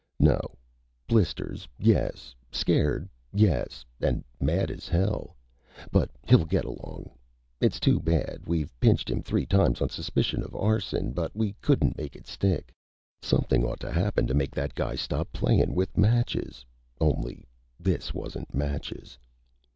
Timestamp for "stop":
14.95-15.31